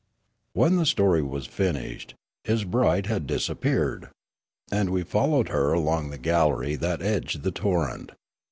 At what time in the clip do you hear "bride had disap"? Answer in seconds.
2.63-3.59